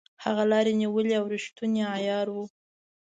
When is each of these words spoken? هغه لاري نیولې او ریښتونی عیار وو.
هغه 0.23 0.43
لاري 0.51 0.73
نیولې 0.81 1.13
او 1.19 1.25
ریښتونی 1.33 1.81
عیار 1.95 2.27
وو. 2.31 2.45